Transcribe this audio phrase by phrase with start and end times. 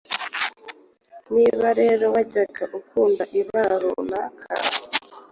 [1.33, 4.45] Niba rero wajyaga ukunda ibara runaka